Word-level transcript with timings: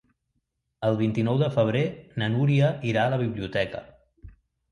El 0.87 0.95
vint-i-nou 1.01 1.37
de 1.41 1.49
febrer 1.57 1.83
na 2.21 2.29
Núria 2.37 2.71
irà 2.93 3.03
a 3.09 3.13
la 3.17 3.19
biblioteca. 3.25 3.83